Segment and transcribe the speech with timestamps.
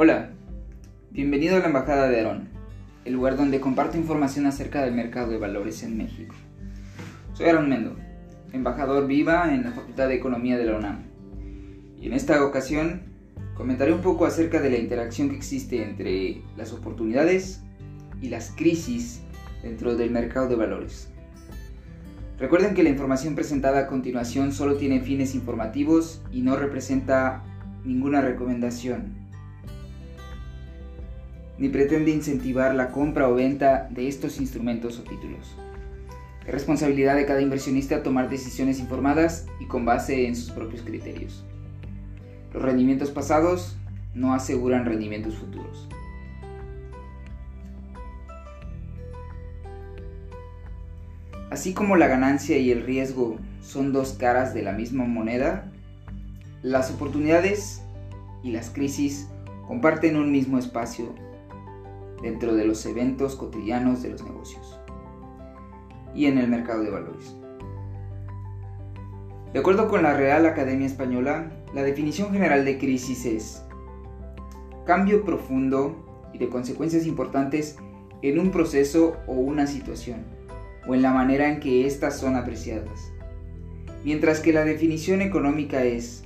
[0.00, 0.30] Hola,
[1.10, 2.50] bienvenido a la Embajada de Aarón,
[3.04, 6.36] el lugar donde comparto información acerca del mercado de valores en México.
[7.32, 7.96] Soy Aaron Mendo,
[8.52, 11.02] embajador viva en la Facultad de Economía de la UNAM.
[12.00, 13.02] Y en esta ocasión
[13.56, 17.64] comentaré un poco acerca de la interacción que existe entre las oportunidades
[18.22, 19.22] y las crisis
[19.64, 21.08] dentro del mercado de valores.
[22.38, 27.42] Recuerden que la información presentada a continuación solo tiene fines informativos y no representa
[27.84, 29.17] ninguna recomendación,
[31.58, 35.56] ni pretende incentivar la compra o venta de estos instrumentos o títulos.
[36.46, 41.44] Es responsabilidad de cada inversionista tomar decisiones informadas y con base en sus propios criterios.
[42.54, 43.76] Los rendimientos pasados
[44.14, 45.88] no aseguran rendimientos futuros.
[51.50, 55.70] Así como la ganancia y el riesgo son dos caras de la misma moneda,
[56.62, 57.82] las oportunidades
[58.42, 59.28] y las crisis
[59.66, 61.14] comparten un mismo espacio
[62.22, 64.78] dentro de los eventos cotidianos de los negocios
[66.14, 67.36] y en el mercado de valores.
[69.52, 73.62] De acuerdo con la Real Academia Española, la definición general de crisis es
[74.84, 77.76] cambio profundo y de consecuencias importantes
[78.22, 80.24] en un proceso o una situación,
[80.86, 83.12] o en la manera en que éstas son apreciadas.
[84.04, 86.24] Mientras que la definición económica es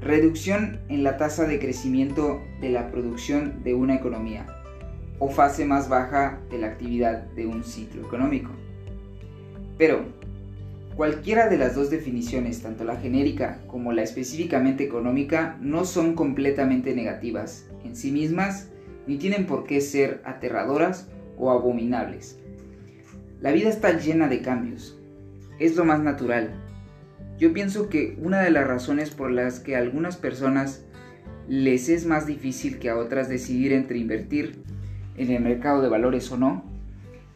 [0.00, 4.46] reducción en la tasa de crecimiento de la producción de una economía,
[5.18, 8.50] o fase más baja de la actividad de un ciclo económico.
[9.76, 10.04] Pero,
[10.96, 16.94] cualquiera de las dos definiciones, tanto la genérica como la específicamente económica, no son completamente
[16.94, 18.70] negativas en sí mismas,
[19.06, 22.38] ni tienen por qué ser aterradoras o abominables.
[23.40, 24.98] La vida está llena de cambios.
[25.58, 26.50] Es lo más natural.
[27.38, 30.84] Yo pienso que una de las razones por las que a algunas personas
[31.48, 34.58] les es más difícil que a otras decidir entre invertir
[35.18, 36.64] en el mercado de valores o no,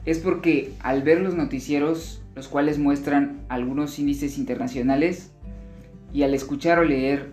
[0.04, 5.32] es porque al ver los noticieros, los cuales muestran algunos índices internacionales,
[6.12, 7.32] y al escuchar o leer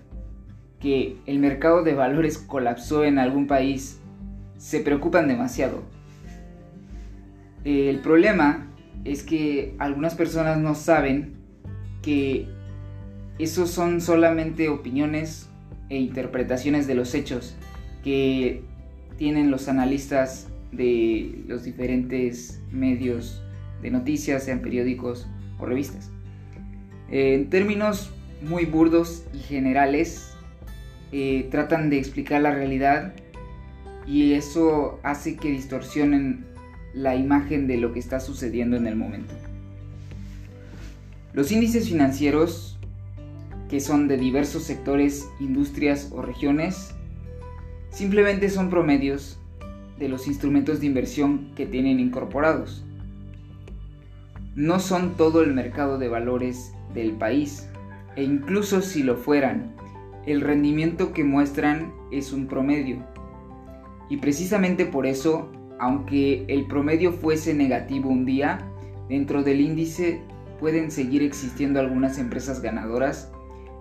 [0.79, 3.99] que el mercado de valores colapsó en algún país,
[4.57, 5.83] se preocupan demasiado.
[7.65, 8.67] El problema
[9.03, 11.33] es que algunas personas no saben
[12.01, 12.47] que
[13.37, 15.49] esos son solamente opiniones
[15.89, 17.55] e interpretaciones de los hechos
[18.03, 18.63] que
[19.19, 23.43] tienen los analistas de los diferentes medios
[23.81, 25.27] de noticias, sean periódicos
[25.59, 26.09] o revistas.
[27.11, 30.33] En términos muy burdos y generales,
[31.11, 33.13] eh, tratan de explicar la realidad
[34.07, 36.45] y eso hace que distorsionen
[36.93, 39.33] la imagen de lo que está sucediendo en el momento.
[41.33, 42.79] Los índices financieros,
[43.69, 46.95] que son de diversos sectores, industrias o regiones,
[47.89, 49.39] Simplemente son promedios
[49.97, 52.85] de los instrumentos de inversión que tienen incorporados.
[54.55, 57.67] No son todo el mercado de valores del país
[58.15, 59.75] e incluso si lo fueran,
[60.25, 63.03] el rendimiento que muestran es un promedio.
[64.09, 68.59] Y precisamente por eso, aunque el promedio fuese negativo un día,
[69.07, 70.21] dentro del índice
[70.59, 73.31] pueden seguir existiendo algunas empresas ganadoras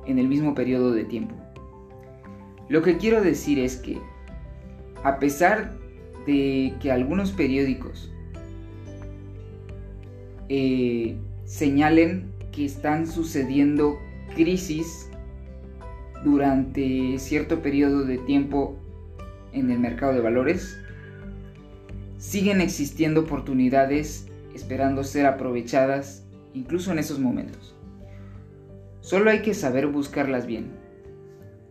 [0.07, 1.35] en el mismo periodo de tiempo.
[2.69, 3.99] Lo que quiero decir es que,
[5.03, 5.75] a pesar
[6.27, 8.13] de que algunos periódicos
[10.51, 13.99] eh, señalen que están sucediendo
[14.35, 15.09] crisis
[16.25, 18.77] durante cierto periodo de tiempo
[19.53, 20.79] en el mercado de valores,
[22.19, 27.75] siguen existiendo oportunidades esperando ser aprovechadas incluso en esos momentos.
[29.01, 30.78] Solo hay que saber buscarlas bien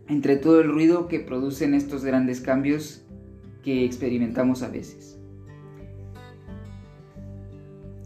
[0.08, 3.04] entre todo el ruido que producen estos grandes cambios
[3.62, 5.18] que experimentamos a veces.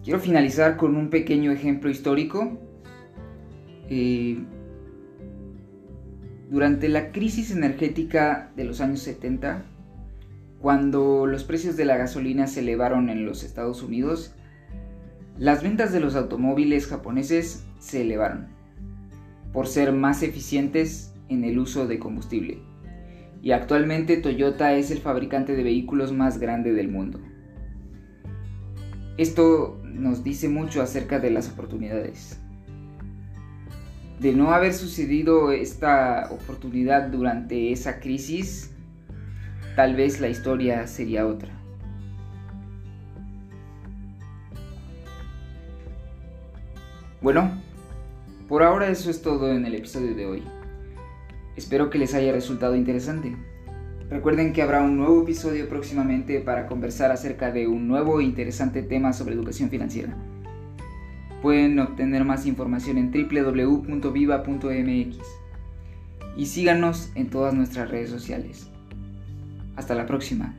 [0.02, 2.58] Quiero finalizar con un pequeño ejemplo histórico.
[3.88, 4.38] Eh,
[6.50, 9.64] durante la crisis energética de los años 70,
[10.60, 14.34] cuando los precios de la gasolina se elevaron en los Estados Unidos,
[15.38, 18.48] las ventas de los automóviles japoneses se elevaron
[19.52, 22.58] por ser más eficientes en el uso de combustible.
[23.42, 27.20] Y actualmente Toyota es el fabricante de vehículos más grande del mundo.
[29.18, 32.40] Esto nos dice mucho acerca de las oportunidades.
[34.20, 38.72] De no haber sucedido esta oportunidad durante esa crisis,
[39.74, 41.50] tal vez la historia sería otra.
[47.20, 47.50] Bueno,
[48.48, 50.42] por ahora eso es todo en el episodio de hoy.
[51.56, 53.36] Espero que les haya resultado interesante.
[54.08, 58.82] Recuerden que habrá un nuevo episodio próximamente para conversar acerca de un nuevo e interesante
[58.82, 60.16] tema sobre educación financiera.
[61.40, 64.06] Pueden obtener más información en www.viva.mx
[66.36, 68.68] y síganos en todas nuestras redes sociales.
[69.76, 70.54] Hasta la próxima.